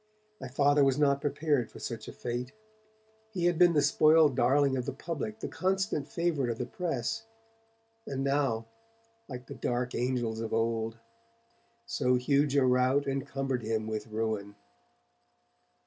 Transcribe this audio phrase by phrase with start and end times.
[0.39, 2.53] My Father was not prepared for such a fate.
[3.31, 7.27] He had been the spoiled darling of the public, the constant favourite of the press,
[8.07, 8.65] and now,
[9.29, 10.97] like the dark angels of old,
[11.85, 14.55] so huge a rout Encumbered him with ruin.